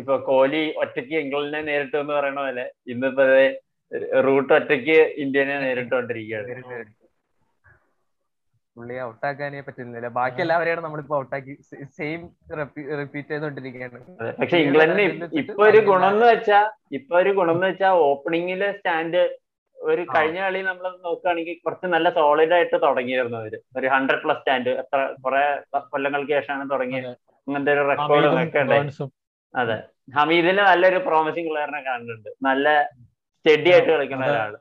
ഇപ്പൊ 0.01 0.15
കോഹ്ലി 0.29 0.63
ഒറ്റയ്ക്ക് 0.83 1.17
ഇംഗ്ലണ്ടിനെ 1.25 1.61
നേരിട്ടു 1.71 1.97
എന്ന് 2.03 2.15
പറയണ 2.19 2.41
പോലെ 2.47 2.65
ഇന്നിപ്പോ 2.93 3.25
റൂട്ട് 4.27 4.53
ഒറ്റയ്ക്ക് 4.57 4.99
ഇന്ത്യനെ 5.25 5.57
നേരിട്ടുകൊണ്ടിരിക്കുകയാണ്. 5.67 6.75
പുള്ളിയെ 8.77 9.01
ഔട്ടാക്കാനേ 9.07 9.61
പറ്റുന്നില്ല. 9.67 10.09
ബാക്കി 10.19 10.41
എല്ലാവരെയാണ് 10.45 10.83
നമ്മളിപ്പോ 10.85 11.15
ഔട്ടാക്കി. 11.23 11.55
Same 11.99 12.21
repeat 13.01 13.31
ചെയ്തോണ്ടിരിക്കുകയാണ്. 13.33 13.99
പക്ഷെ 14.41 14.59
ഇംഗ്ലണ്ടിന് 14.67 15.29
ഇപ്പൊ 15.41 15.63
ഒരു 15.71 15.81
ഗുണം 15.89 16.13
എന്ന് 16.15 16.27
വെച്ചാ 16.33 16.61
ഇപ്പൊ 16.99 17.17
ഒരു 17.23 17.33
ഗുണം 17.39 17.55
എന്ന് 17.57 17.69
വെച്ചാ 17.71 17.91
ഓപ്പണിംഗിലെ 18.11 18.69
സ്റ്റാൻഡ് 18.79 19.23
ഒരു. 19.79 20.03
കഴിഞ്ഞ 20.15 20.39
കളി 20.45 20.61
നമ്മൾ 20.69 20.87
നോക്കുകയാണെങ്കിൽ 21.07 21.59
കുറച്ച് 21.65 21.87
നല്ല 21.95 22.09
സോളിഡ് 22.19 22.55
ആയിട്ട് 22.57 22.77
തുടങ്ങിയിരുന്നു 22.87 23.39
അവർ. 23.43 23.55
ഒരു 23.79 23.87
ഹൺഡ്രഡ് 23.95 24.23
പ്ലസ് 24.25 24.41
സ്റ്റാൻഡ് 24.43 24.73
എത്ര 24.83 25.01
കുറെ 25.25 25.45
കൊല്ലങ്ങൾക്ക് 25.95 26.33
ശേഷമാണ് 26.37 26.67
തുടങ്ങിയത്. 26.75 27.11
അങ്ങനത്തെ 27.47 27.73
ഒരു 27.77 27.85
റെക്കോർഡ് 27.93 28.29
ഒക്കെ 28.45 28.63
ഉണ്ടായി. 28.67 28.91
അതെ. 29.55 29.77
ഹമീദിന് 30.17 30.63
നല്ലൊരു 30.71 30.99
പ്രോമിസിംഗ് 31.09 31.51
പ്ലെയറിനെ 31.53 31.81
കാണുന്നുണ്ട് 31.89 32.31
നല്ല 32.49 32.67
സ്റ്റഡി 33.37 33.71
ആയിട്ട് 33.75 33.91
കളിക്കുന്ന 33.93 34.27
ഒരാൾ. 34.33 34.53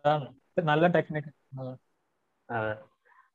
നല്ല 0.71 0.87
ടെക്നിക് 0.95 1.29
അതെ. 2.49 2.73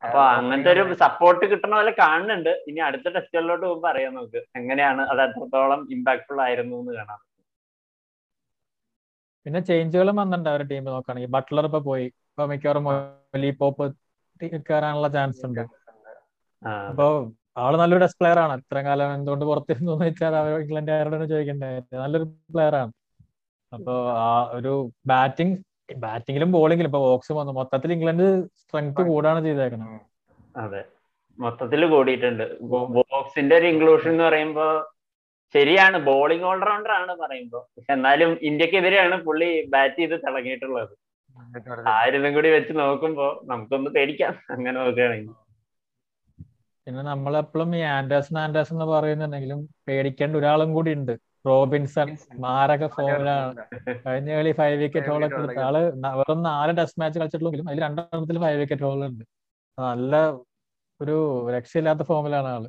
അപ്പൊ 0.02 0.20
അങ്ങനത്തെ 0.36 0.70
ഒരു 0.74 0.94
സപ്പോർട്ട് 1.02 1.44
കിട്ടണ 1.50 1.72
പോലെ 1.76 1.92
കാണുന്നുണ്ട്. 2.00 2.50
ഇനി 2.70 2.80
അടുത്ത 2.88 3.06
ടെസ്റ്റുകളിലോട്ട് 3.16 3.64
പോകുമ്പോ 3.66 3.88
അറിയാം 3.92 4.12
നമുക്ക്. 4.14 4.40
എങ്ങനെയാണ് 4.60 5.02
അത് 5.12 5.20
എത്രത്തോളം 5.26 5.80
ഇമ്പാക്ട്ഫുൾ 5.96 6.40
ആയിരുന്നു 6.46 6.76
എന്ന് 6.82 6.94
കാണാം. 6.98 7.20
പിന്നെ 9.46 9.60
ചേഞ്ചുകളും 9.68 10.16
വന്നിട്ടുണ്ട് 10.20 10.50
അവരുടെ 10.52 10.68
ടീം 10.72 10.84
നോക്കുകയാണെങ്കിൽ. 10.88 11.32
ബട്ട്ലർ 11.36 11.66
ഇപ്പൊ 11.70 11.80
പോയി. 11.90 12.06
ഇപ്പൊ 12.30 12.44
മിക്കവാറും 12.52 12.84
പോപ്പ് 13.62 13.86
കയറാനുള്ള 14.68 15.08
ചാൻസ് 15.16 15.42
ഉണ്ട്. 15.48 15.62
അപ്പൊ 16.90 17.06
ആൾ 17.56 17.76
നല്ലൊരു 17.76 18.02
ടെസ്റ്റ് 18.02 18.20
പ്ലെയർ 18.20 18.38
ആണ്. 18.38 18.58
ഇത്രയും 18.58 18.86
കാലം 18.86 19.14
എന്തുകൊണ്ട് 19.14 19.44
പുറത്തിരുന്നു 19.44 19.92
എന്ന് 19.92 20.06
വെച്ചാൽ 20.06 20.34
അവർ 20.36 20.60
ഇംഗ്ലണ്ട് 20.60 20.92
ആരോടാണ് 20.92 21.28
ചോദിക്കേണ്ടത് 21.28 21.94
നല്ലൊരു 21.94 22.24
പ്ലെയർ 22.24 22.74
ആണ്. 22.74 22.92
അപ്പൊ 23.72 24.10
ആ 24.10 24.50
ഒരു 24.52 24.72
ബാറ്റിംഗ് 25.06 25.58
ബാറ്റിംഗിലും 25.96 26.52
ബോളിംഗിലും 26.52 26.88
ഇപ്പൊ 26.88 26.98
ബോക്സ് 26.98 27.32
വന്നു. 27.32 27.52
മൊത്തത്തിൽ 27.52 27.92
ഇംഗ്ലണ്ട് 27.92 28.26
സ്ട്രെങ്ത് 28.46 29.02
കൂടാണ് 29.08 29.44
ചെയ്തേക്കുന്നത് 29.44 30.00
അതെ. 30.56 30.84
മൊത്തത്തിൽ 31.38 31.86
കൂടിയിട്ടുണ്ട്. 31.86 32.44
ബോക്സിന്റെ 32.62 33.56
ഒരു 33.56 33.66
ഇൻക്ലൂഷൻ 33.66 34.10
എന്ന് 34.10 34.24
പറയുമ്പോ 34.24 34.66
ശരിയാണ്. 35.54 35.98
ബോളിംഗ് 35.98 36.44
ഓൾറൗണ്ടർ 36.44 36.92
ആണ് 36.92 37.16
പറയുമ്പോ. 37.16 37.58
പക്ഷെ 37.76 37.92
എന്നാലും 37.92 38.38
ഇന്ത്യക്കെതിരെയാണ് 38.42 39.22
പുള്ളി 39.22 39.66
ബാറ്റ് 39.68 39.98
ചെയ്ത് 39.98 40.12
തിളങ്ങിയിട്ടുള്ളത്. 40.12 40.94
ആയിരുന്നും 41.88 42.34
കൂടി 42.34 42.50
വെച്ച് 42.50 42.72
നോക്കുമ്പോ 42.78 43.40
നമുക്കൊന്ന് 43.44 43.90
പേടിക്കാം. 43.90 44.34
അങ്ങനെ 44.50 44.76
നോക്കുകയാണെങ്കിൽ. 44.80 45.43
പിന്നെ 46.86 47.02
നമ്മളെപ്പോഴും 47.02 47.76
ഈ 47.76 47.80
ആൻഡേഴ്സൺ 47.80 48.38
ആൻഡേഴ്സൺ 48.38 48.74
എന്ന് 48.74 48.84
പറയുന്നുണ്ടെങ്കിലും 48.84 49.60
പേടിക്കേണ്ട 49.88 50.36
ഒരാളും 50.36 50.74
കൂടി 50.74 50.92
ഉണ്ട്. 50.94 51.12
റോബിൻസൺ 51.46 52.08
മാരക 52.40 52.86
ഫോമിലാണ്. 52.86 53.52
കഴിഞ്ഞ 54.06 54.34
കളി 54.34 54.52
ഫൈവ് 54.52 54.82
വിക്കറ്റ് 54.82 55.06
ഹോൾ 55.06 55.26
ഒക്കെ 55.26 55.36
എടുത്ത 55.36 55.58
ആൾ 55.58 55.76
വെറും 56.16 56.42
നാല് 56.42 56.76
ടെസ്റ്റ് 56.76 57.00
മാച്ച് 57.00 57.18
കളിച്ചിട്ടുള്ളെങ്കിലും 57.18 57.68
അതിൽ 57.68 57.82
രണ്ടെണ്ണത്തിൽ 57.82 58.38
ഫൈവ് 58.38 58.60
വിക്കറ്റ് 58.60 58.82
ഹോൾ 58.82 59.06
ഉണ്ട്. 59.06 59.24
നല്ല 59.78 60.14
ഒരു 61.00 61.16
രക്ഷയില്ലാത്ത 61.50 62.02
ഫോമിലാണ് 62.02 62.48
ആൾ. 62.48 62.64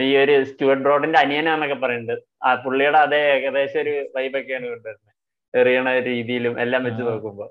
ഈ 0.00 0.16
ഒരു 0.16 0.44
സ്റ്റുവർട്ട് 0.44 0.84
റോഡിന്റെ 0.84 1.18
അനിയനാന്നൊക്കെ 1.18 1.74
പറയുന്നുണ്ട് 1.74 2.22
ആ 2.42 2.54
പുള്ളിയുടെ 2.54 2.98
അതേ 2.98 3.20
ഏകദേശം 3.34 3.80
ഒരു 3.80 3.94
വൈബൊക്കെയാണ് 4.16 4.66
കൊണ്ടുവരുന്നത് 4.66 5.10
എറിയണ 5.54 5.88
രീതിയിലും 6.00 6.60
എല്ലാം 6.60 6.84
വെച്ച്. 6.84 7.02
നോക്കുമ്പോ. 7.02 7.46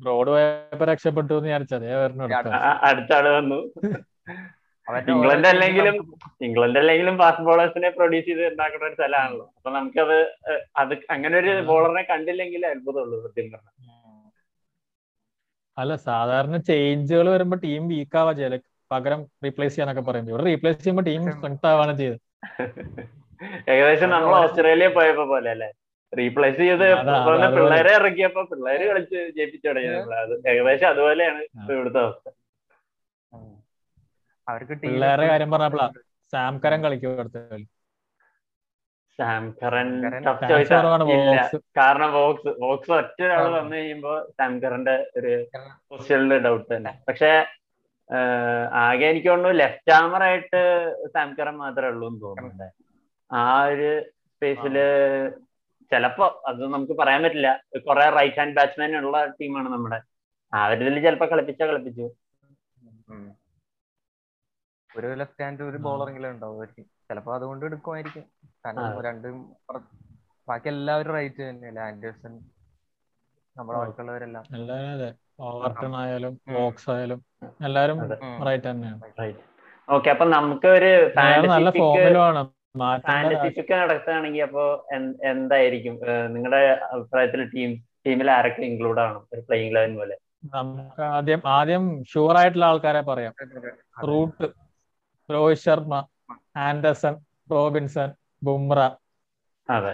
റോഡ് 0.00 0.30
പോയപ്പോ 0.32 0.84
രക്ഷപ്പെട്ടു 0.90 1.32
എന്ന് 1.32 1.48
വിചാരിച്ചത് 1.48 1.86
അതേ 1.88 1.96
അടുത്ത 2.90 3.12
ആ, 3.22 3.30
വന്നു. 3.36 3.58
ഇംഗ്ലണ്ട് 5.12 5.46
അല്ലെങ്കിലും 5.50 5.96
team 5.96 6.44
ഇംഗ്ലണ്ട് 6.46 6.78
അല്ലെങ്കിലും 6.80 7.14
ഫാസ്റ്റ് 7.18 7.44
ബോളേഴ്സിനെ 7.48 7.90
പ്രൊഡ്യൂസ് 7.96 8.26
ചെയ്ത് 8.28 8.42
ഉണ്ടാക്കുന്ന 8.48 8.86
ഒരു 8.86 8.96
സ്ഥലമാണല്ലോ. 8.96 9.44
അപ്പൊ 9.56 9.70
നമുക്കത് 9.76 10.16
അത് 10.76 10.94
അങ്ങനെ 11.14 11.36
ഒരു 11.40 11.52
ബോളറിനെ 11.68 12.02
കണ്ടില്ലെങ്കിൽ 12.10 12.62
അത്ഭുതമുള്ളൂ 12.70 13.18
സത്യം 13.26 13.48
പറഞ്ഞാൽ 13.52 13.76
അല്ല 15.76 15.92
സാധാരണ 16.06 16.56
ചേഞ്ചുകൾ 16.68 17.26
വരുമ്പോ 17.34 17.56
ടീം 17.62 17.82
വീക്ക് 17.90 18.18
ആവാ 18.20 18.32
ചെയ്യൽ. 18.38 18.54
പകരം 18.90 19.20
റീപ്ലേസ് 19.44 19.74
ചെയ്യാനൊക്കെ 19.74 20.02
പറയുന്നത് 20.06 20.32
ഇവിടെ 20.32 20.44
റീപ്ലേസ് 20.48 20.78
ചെയ്യുമ്പോൾ 20.78 21.04
ടീം 21.08 21.22
സ്ട്രെങ്ത് 21.32 21.66
ആവാണ് 21.70 21.92
ചെയ്തത് 21.98 22.18
ഏകദേശം 23.70 24.08
നമ്മൾ 24.14 24.32
ഓസ്ട്രേലിയ 24.40 24.88
പോയപ്പോ 24.96 25.24
പോലെ 25.30 25.48
അല്ലേ? 25.52 25.68
റീപ്ലേസ് 26.12 26.60
ചെയ്ത് 26.62 26.86
പിള്ളേരെ 27.56 27.92
ഇറക്കിയപ്പോ 27.98 28.42
പിള്ളേര് 28.52 28.84
കളിച്ച് 28.90 29.18
ജയിപ്പിച്ചു 29.36 29.66
തുടങ്ങി. 29.68 29.90
അത് 30.22 30.32
ഏകദേശം 30.52 30.88
അതുപോലെയാണ് 30.92 31.42
ഇവിടുത്തെ 31.74 32.00
അവസ്ഥ. 32.04 32.26
അവർക്ക് 34.46 34.76
പിള്ളേരുടെ 34.84 35.26
കാര്യം 35.32 35.50
പറഞ്ഞപ്പോഴാ 35.54 35.88
സാം 36.32 36.54
കരൻ 36.64 36.80
കളിക്കും 36.86 37.20
അടുത്ത 37.22 37.38
കളി. 37.52 37.66
Sam 39.18 39.44
Curran 39.62 39.88
tough 40.26 40.40
Chance 40.42 40.50
choice 40.50 40.74
ഇല്ല. 41.14 41.40
കാരണം 41.78 42.10
വോക്സ് 42.18 42.52
വോക്സ് 42.62 42.92
ഒറ്റ 42.98 43.18
ഒരാൾ. 43.26 43.42
വന്നു 43.56 43.74
കഴിയുമ്പോ 43.76 44.12
സാം 44.38 44.52
കറന്റെ 44.62 44.94
ഒരു 45.18 45.32
പൊസിഷനിൽ 45.88 46.32
ഡൗട്ട് 46.46 46.68
തന്നെ. 46.74 46.92
പക്ഷെ 47.08 47.30
ആകെ 48.84 49.06
എനിക്ക് 49.10 49.28
തോന്നുന്നു 49.30 49.58
ലെഫ്റ്റ് 49.62 49.92
ആമർ 49.98 50.22
ആയിട്ട് 50.28 50.60
സാം 51.14 51.28
കറൻ 51.38 51.56
മാത്രമേ 51.64 51.90
ഉള്ളൂ 51.92 52.06
എന്ന് 52.10 52.20
തോന്നുന്നുണ്ട്. 52.24 52.68
ആ 53.30 53.44
ഒരു 53.72 53.90
സ്പേസിൽ 54.32 54.76
ചിലപ്പോ 55.92 56.42
അത് 56.46 56.64
നമുക്ക് 56.64 56.92
പറയാൻ 56.92 57.22
പറ്റില്ല. 57.22 57.48
കുറെ 57.78 58.10
റൈറ്റ് 58.10 58.36
ഹാൻഡ് 58.36 58.56
ബാറ്റ്സ്മാൻ 58.56 58.96
ഉള്ള 58.96 59.24
ടീമാണ് 59.40 59.68
നമ്മുടെ. 59.68 60.00
അവരിതിൽ 60.54 61.02
ചിലപ്പോ 61.02 61.26
കളിപ്പിച്ചാ 61.26 61.66
കളിപ്പിച്ചു. 61.66 62.06
ഒരു 64.98 65.14
ലെഫ്റ്റ് 65.14 65.44
ഹാൻഡ് 65.44 65.62
ഒരു. 65.62 65.76
ബോളറെങ്കിലും 65.76 66.30
ഉണ്ടാവുമായിരിക്കും 66.30 66.84
ചിലപ്പോ 66.84 67.34
അതുകൊണ്ട് 67.34 67.64
എടുക്കുമായിരിക്കും. 67.66 68.24
കാരണം. 68.66 69.02
രണ്ടും 69.02 69.36
ബാക്കി 70.48 70.68
എല്ലാവരും 70.68 71.12
റൈറ്റ് 71.12 71.42
തന്നെയല്ലേ? 71.42 71.82
ആൻഡേഴ്സൺ 71.82 72.32
നമ്മുടെ. 73.56 73.78
ബാക്കിയുള്ളവരെല്ലാം 73.78 74.44
എല്ലാവരും 74.54 75.16
ഓവർട്ടൺ 75.40 75.96
ആയാലും 75.96 76.40
ബോക്സ് 76.54 76.90
ആയാലും 76.90 77.20
എല്ലാരും 77.60 77.98
റൈറ്റ് 78.46 78.70
തന്നെയാണ്. 78.70 79.00
ഓക്കെ 79.90 80.10
അപ്പൊ 80.10 80.24
നമുക്ക് 80.24 80.66
ഒരു 80.66 80.90
നല്ല 81.48 81.70
ഫോമിലുമാണ് 81.70 82.48
ഫാന്റസി 83.06 83.48
നടക്കുകയാണെങ്കിൽ 83.48 83.76
നടത്തുകയാണെങ്കിൽ 83.82 84.42
അപ്പോ 84.42 84.64
എന്ത്- 84.92 85.24
എന്തായിരിക്കും 85.24 85.94
നിങ്ങളുടെ 86.26 86.60
അഭിപ്രായത്തിൽ 86.92 87.44
ടീം 87.44 87.70
ടീമിൽ 88.06 88.30
ആരൊക്കെ 88.30 88.62
ഇൻക്ലൂഡ് 88.62 89.00
ആണ് 89.00 89.20
ഒരു 89.32 89.40
പ്ലേയിങ് 89.40 89.76
ലെവൻ 89.76 89.96
പോലെ. 89.96 90.16
നമുക്ക് 90.54 91.02
ആദ്യം 91.08 91.40
ആദ്യം 91.46 92.04
ഷുവർ 92.04 92.36
ആയിട്ടുള്ള 92.36 92.64
ആൾക്കാരെ 92.64 93.00
പറയാം. 93.00 93.34
Root 94.08 94.46
Rohit 95.28 95.58
Sharma 95.58 95.94
Anderson 96.56 97.16
Robinson 97.50 98.10
Bumrah. 98.42 98.78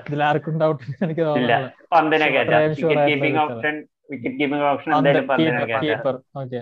ഇതിലാർക്കും 0.06 0.61
doubt 0.61 0.83
എനിക്ക് 1.02 1.21
തോന്നുന്നു 1.21 1.71
കീപ്പർ 5.83 6.14
ഓക്കെ 6.37 6.61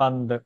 പന്ത് 0.00 0.36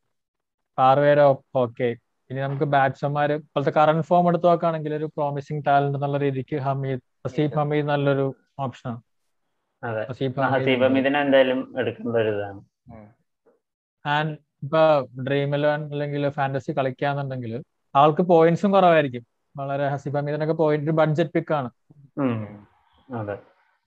ആറുപേരോ 0.79 1.27
ഓക്കെ 1.55 1.89
ഇനി 2.31 2.41
നമുക്ക് 2.41 2.65
ബാറ്റ്സ്മാർ 2.75 3.33
ഇപ്പോഴത്തെ 3.33 3.71
കറന്റ് 3.71 4.07
ഫോം 4.09 4.29
എടുത്ത് 4.29 4.47
നോക്കുകയാണെങ്കിൽ 4.47 4.93
ഒരു 4.95 5.07
പ്രോമിസിങ് 5.17 5.63
ടാലന്റ് 5.67 5.99
എന്നുള്ള 5.99 6.19
രീതിക്ക് 6.19 6.57
ഹമീദ് 6.57 7.01
ഹസീഫ് 7.27 7.57
ഹമീദ് 7.59 7.89
നല്ലൊരു 7.89 8.27
ഓപ്ഷനാണ് 8.59 9.01
ഹസീബ് 10.11 10.85
അമീദിനെ 10.89 11.21
എന്തായാലും 11.21 11.61
എടുക്കേണ്ട 11.79 12.17
ഒരു 12.17 12.31
ഇതാണ്. 12.37 12.61
ആൻഡ് 14.07 14.37
ഇപ്പൊ 14.63 14.83
ഡ്രീം 15.29 15.55
ഇലവൻ 15.55 15.83
അല്ലെങ്കിൽ 15.93 16.29
ഫാന്റസി 16.29 16.73
കളിക്കാന്നുണ്ടെങ്കിൽ 16.79 17.53
ആൾക്ക് 17.95 18.23
പോയിന്റ്സും 18.33 18.73
കുറവായിരിക്കും. 18.73 19.25
വളരെ 19.55 19.89
ഹസീഫ് 19.89 20.17
ഹമീദിനൊക്കെ 20.17 20.57
പോയിന്റ് 20.63 20.91
ബഡ്ജറ്റ് 21.01 21.31
പിക്ക് 21.31 21.55
ആണ്. 21.61 21.71
അതെ. 23.09 23.37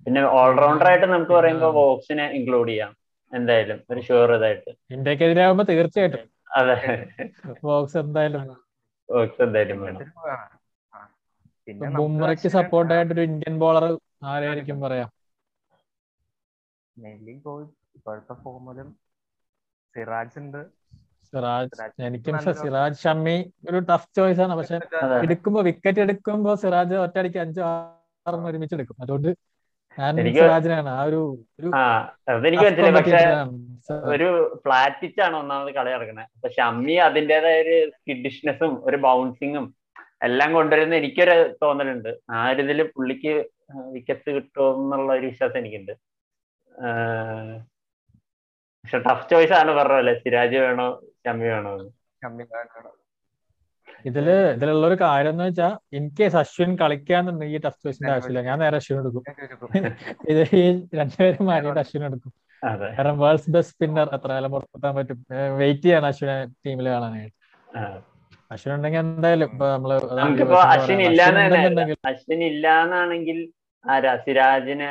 പിന്നെ 0.06 0.22
ഓൾറൗണ്ടർ 0.40 0.88
ആയിട്ട് 0.88 1.06
നമുക്ക് 1.06 1.32
പറയുമ്പോൾ 1.32 1.74
വോക്സിനെ 1.74 2.26
ഇൻക്ലൂഡ് 2.40 2.70
ചെയ്യാം. 2.70 2.92
എന്തായാലും. 3.32 3.80
ഒരു 3.92 4.02
ഷുവർ 4.08 4.32
ഇതായിട്ട്. 4.38 4.72
ഇന്ത്യക്കെതിരാകുമ്പോ 4.92 5.66
തീർച്ചയായിട്ടും. 5.70 6.26
അതെ. 6.54 6.76
ബോക്സ് 7.66 7.98
എന്തായാലും 8.04 8.44
ബോക്സ് 9.10 9.42
എന്തായാലും 9.46 9.80
വേണം. 9.84 10.04
പിന്നെ 11.68 11.90
ബുംറയ്ക്ക് 11.98 12.50
സപ്പോർട്ട് 12.56 12.94
ആയിട്ട് 12.96 13.14
ഒരു 13.16 13.24
ഇന്ത്യൻ 13.30 13.56
ബോളർ 13.60 13.86
ആരായിരിക്കും 14.32 14.78
പറയാം? 14.86 15.10
മെയിൻലി 16.98 17.34
ഇപ്പോഴത്തെ 17.98 18.36
ഫോമിലും 18.44 18.90
സിറാജ് 19.96 20.38
ഉണ്ട്. 20.42 20.62
സിറാജ്. 21.30 21.70
എനിക്ക് 22.08 22.30
എനിക്കും 22.30 22.56
സിറാജ് 22.62 23.00
ഷമ്മി 23.04 23.36
ഒരു 23.70 23.80
ടഫ് 23.90 24.10
ചോയ്സ് 24.18 24.42
ആണ്. 24.46 24.54
പക്ഷെ 24.60 24.78
എടുക്കുമ്പോ 25.26 25.62
വിക്കറ്റ് 25.70 26.02
എടുക്കുമ്പോ 26.06 26.54
സിറാജ് 26.64 26.96
ഒറ്റയടിക്ക് 27.06 27.40
അഞ്ചോ 27.46 27.64
ആറും 28.26 28.46
ഒരുമിച്ച് 28.50 28.76
എടുക്കും. 28.78 28.98
അതുകൊണ്ട് 29.04 29.30
അതെനിക്ക് 32.30 32.64
മനസ്സിലായി. 32.90 32.98
പക്ഷെ. 32.98 33.22
ഒരു 34.12 34.28
ഫ്ലാറ്റിച്ചാണ് 34.64 35.00
പിച്ച് 35.02 35.22
ആണ് 35.22 35.36
ഒന്നാമത് 35.36 35.72
കളി 35.76 35.92
നടക്കുന്നത് 35.92 36.28
അപ്പൊ 36.36 36.50
ഷമ്മി 36.50 36.94
അതിന്റേതായ 37.08 37.62
ഒരു 37.62 37.76
സ്കിഡിഷ്നെസ്സും 37.98 38.84
ഒരു 38.86 38.98
ബൗൺസിങ്ങും 38.98 39.66
എല്ലാം 40.22 40.54
കൊണ്ടുവരുന്ന 40.54 40.96
എനിക്കൊരു 40.96 41.36
തോന്നലുണ്ട്. 41.62 42.12
ആ 42.32 42.50
ഒരു 42.50 42.62
ഇതിൽ 42.62 42.80
പുള്ളിക്ക് 42.96 43.34
വിക്കറ്റ് 43.94 44.32
കിട്ടുമോ 44.32 44.68
എന്നുള്ള 44.76 45.12
ഒരു 45.14 45.26
വിശ്വാസം 45.26 45.58
എനിക്കുണ്ട്. 45.58 45.94
പക്ഷെ 48.86 49.00
ടഫ് 49.00 49.30
ചോയ്സ് 49.30 49.54
ആണ് 49.54 49.72
പറഞ്ഞല്ലേ 49.72 50.14
സിരാജ് 50.16 50.58
വേണോ 50.58 50.88
ഷമ്മി 51.26 51.48
വേണോ 51.48 51.72
ഷമ്മി 52.22 52.44
വേണോ. 52.54 52.92
ഇതിൽ 54.06 54.28
ഇതിലുള്ള 54.56 54.84
ഒരു 54.88 54.98
കാര്യം 55.02 55.34
എന്ന് 55.34 55.46
വെച്ചാൽ 55.48 55.74
ഇൻ 55.98 56.06
കേസ് 56.20 56.38
അശ്വിൻ 56.42 56.72
കളിക്കാന്നുണ്ടെങ്കിൽ 56.82 57.58
ഈ 57.58 57.64
ടഫ് 57.66 57.82
ചോയ്സിന്റെ 57.84 58.12
ആവശ്യമില്ല. 58.14 58.42
ഞാൻ 58.50 58.58
നേരെ 58.64 58.78
അശ്വിൻ 58.82 58.98
എടുക്കും. 59.02 59.24
ഇത് 60.32 60.42
ഈ 60.62 60.64
രണ്ടുപേരും 61.00 61.46
മാറിയിട്ട് 61.50 61.82
അശ്വിൻ 61.84 62.04
എടുക്കും. 62.10 62.32
കാരണം 62.96 63.18
വേൾഡ്സ് 63.24 63.52
ബെസ്റ്റ് 63.56 63.74
സ്പിന്നർ 63.74 64.08
എത്ര 64.18 64.30
കാലം 64.34 64.52
പുറത്തെത്താൻ 64.56 64.94
പറ്റും. 64.98 65.18
വെയിറ്റ് 65.62 65.86
ചെയ്യാണ് 65.86 66.08
അശ്വിനെ 66.12 66.36
ടീമിൽ 66.66 66.88
കാണാനായിട്ട്. 66.94 67.38
അശ്വിൻ 68.52 68.72
ഉണ്ടെങ്കിൽ 68.76 69.02
എന്തായാലും 69.06 69.48
ഇപ്പൊ 69.52 69.66
നമ്മൾ 69.76 69.92
നമുക്കിപ്പോ 70.20 70.60
അശ്വിൻ 70.74 71.00
അശ്വിൻ 72.12 72.42
ഇല്ലാന്നാണെങ്കിൽ 72.52 73.40
ആരാ 73.86 74.14
സിരാജിനെ 74.26 74.90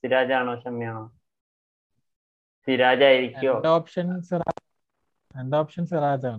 സിരാജാണോ 0.00 0.52
ഷമ്മിയാണോ 0.62 1.04
സിരാജ് 2.68 3.04
ആയിരിക്കോ 3.08 3.52
എന്റെ 3.56 3.70
ഓപ്ഷൻ 3.78 4.06
സിറാജ് 4.28 4.62
എന്റെ 5.34 5.56
ഓപ്ഷൻ 5.60 5.84
സിറാജ് 5.92 6.30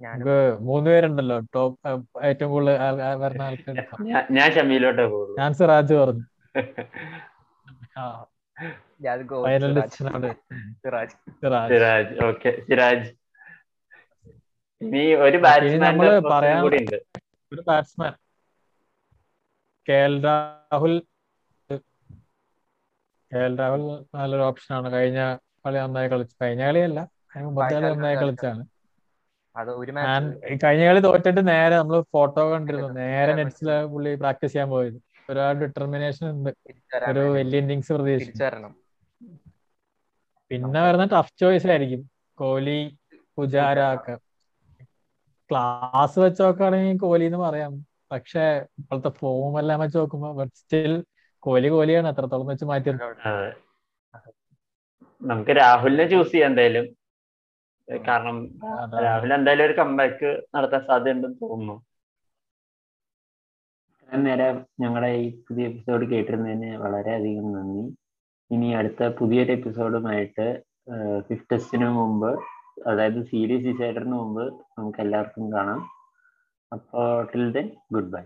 നമുക്ക് 0.00 0.36
ടോപ്പ് 1.54 1.78
ഏറ്റവും 2.28 2.50
കൂടുതൽ 2.52 2.76
വരുന്ന 3.22 3.48
ആൾക്കാർ 3.48 3.78
ഞാൻ 4.38 4.48
ഷമീലോട്ടേ 4.56 5.06
ഞാൻ 5.40 5.50
സിറാജ് 5.58 5.94
പറഞ്ഞു. 6.00 6.24
ഇനി 14.80 15.02
ഒരു 15.26 15.38
ഒരു 17.52 17.62
batsman 17.68 18.12
K 19.88 19.98
L 20.06 20.14
Rahul. 20.26 20.94
K 23.32 23.38
L 23.46 23.54
Rahul 23.60 23.82
നല്ലൊരു 24.16 24.44
ഓപ്ഷനാണ് 24.48 24.88
കഴിഞ്ഞ 24.96 25.20
കളി 25.64 25.78
നന്നായി 25.82 26.08
കളിച്ചു. 26.12 26.36
കഴിഞ്ഞ 26.42 26.62
കളിയല്ല. 26.70 27.00
അതിന് 27.30 27.46
മുമ്പത്തെ 27.48 27.74
കളി 27.76 27.86
നന്നായി 27.94 28.16
കളിച്ചാണ് 28.22 28.62
അത് 29.60 29.70
ഒരു 29.80 29.90
ഞാൻ 29.96 30.22
കഴിഞ്ഞ 30.64 30.82
കളി 30.88 31.00
തോറ്റിട്ട് 31.06 31.42
നേരെ 31.48 31.74
നമ്മൾ 31.76 32.00
ഫോട്ടോ 32.14 32.42
കണ്ടിരുന്നു. 32.52 32.88
നേരെ 33.02 33.32
നെറ്റ്സിൽ 33.38 33.70
പുള്ളി 33.92 34.10
പ്രാക്ടീസ് 34.14 34.52
ചെയ്യാൻ 34.52 34.68
പോയത്. 34.74 34.98
ഒരുപാട് 35.30 35.58
ഡിറ്റർമിനേഷൻ 35.64 36.26
ഉണ്ട്. 36.30 36.50
ഒരു 37.10 37.22
വലിയ 37.36 37.62
ഇന്നിങ്സ് 37.62 37.92
പ്രതീക്ഷിച്ചു. 37.92 38.44
പിന്നെ 40.50 40.80
വരുന്ന 40.86 41.06
ടഫ് 41.14 41.34
ചോയ്സ് 41.40 41.68
ആയിരിക്കും 41.72 42.02
കോഹ്ലി 42.38 42.78
പുജാര 43.38 43.78
ഒക്കെ. 43.96 44.14
ക്ലാസ് 45.50 46.18
വെച്ച് 46.18 46.40
നോക്കുകയാണെങ്കിൽ 46.42 46.98
കോഹ്ലി 47.04 47.26
എന്ന് 47.30 47.38
പറയാം. 47.38 47.72
പക്ഷെ 48.12 48.44
ഇപ്പോഴത്തെ 48.80 49.10
ഫോം 49.20 49.54
എല്ലാം 49.60 49.80
വെച്ച് 49.80 49.98
നോക്കുമ്പോ 49.98 50.28
ബട്ട് 50.40 50.54
സ്റ്റിൽ 50.60 50.92
കോഹ്ലി 51.42 51.68
കോഹ്ലിയാണ് 51.68 52.08
എത്രത്തോളം 52.08 52.46
വെച്ച് 52.52 52.66
മാറ്റി 52.70 52.90
നമുക്ക് 55.22 55.52
രാഹുലിനെ 55.60 56.04
ചൂസ് 56.08 56.32
ചെയ്യാം 56.32 56.50
എന്തായാലും. 56.50 56.86
കാരണം 58.06 58.36
രാവിലെ 59.04 59.34
എന്തായാലും 59.38 59.64
ഒരു 59.64 59.74
കമ്പാക്ക് 59.80 60.30
നടത്താൻ 60.54 60.82
സാധ്യതയുണ്ടെന്ന് 60.88 61.38
തോന്നുന്നു. 61.44 61.76
നേരം 64.08 64.56
ഞങ്ങളുടെ 64.82 65.10
ഈ 65.22 65.24
പുതിയ 65.46 65.64
എപ്പിസോഡ് 65.70 66.04
കേട്ടിരുന്നതിന് 66.12 66.70
വളരെയധികം 66.84 67.46
നന്ദി. 67.56 67.84
ഇനി 68.50 68.68
അടുത്ത 68.80 69.08
പുതിയൊരു 69.18 69.52
എപ്പിസോഡുമായിട്ട് 69.58 70.46
ഫിഫ്ത് 71.28 71.50
ടെസ്റ്റിന് 71.52 71.88
മുമ്പ് 71.98 72.30
അതായത് 72.90 73.20
സീരീസ് 73.30 73.66
ഡിസൈഡറിന് 73.68 74.16
മുമ്പ് 74.20 74.44
നമുക്ക് 74.78 75.00
എല്ലാവർക്കും 75.04 75.46
കാണാം. 75.56 75.80
അപ്പോൾ 76.72 77.06
ടിൽ 77.32 77.46
ദെൻ 77.56 77.68
ഗുഡ് 77.94 78.12
ബൈ 78.14 78.22